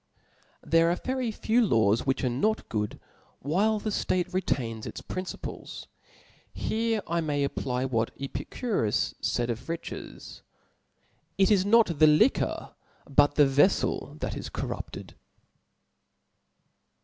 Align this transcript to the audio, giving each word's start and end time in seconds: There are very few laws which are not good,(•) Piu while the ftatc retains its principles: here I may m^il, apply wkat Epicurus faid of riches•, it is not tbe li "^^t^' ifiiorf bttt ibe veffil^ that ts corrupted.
There 0.63 0.89
are 0.89 0.95
very 0.95 1.29
few 1.29 1.63
laws 1.63 2.07
which 2.07 2.23
are 2.23 2.29
not 2.29 2.67
good,(•) 2.69 2.89
Piu 2.93 2.99
while 3.41 3.77
the 3.77 3.91
ftatc 3.91 4.33
retains 4.33 4.87
its 4.87 4.99
principles: 4.99 5.85
here 6.51 7.03
I 7.05 7.21
may 7.21 7.41
m^il, 7.43 7.45
apply 7.45 7.85
wkat 7.85 8.09
Epicurus 8.19 9.13
faid 9.21 9.51
of 9.51 9.69
riches•, 9.69 10.41
it 11.37 11.51
is 11.51 11.67
not 11.67 11.85
tbe 11.85 12.01
li 12.17 12.29
"^^t^' 12.29 12.33
ifiiorf 12.33 12.73
bttt 13.11 13.35
ibe 13.43 13.49
veffil^ 13.49 14.19
that 14.21 14.33
ts 14.33 14.49
corrupted. 14.49 15.13